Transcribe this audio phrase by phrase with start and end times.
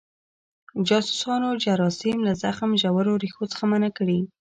[0.75, 4.19] د جاسوسانو جراثیم له زخم ژورو ریښو څخه منع کړي.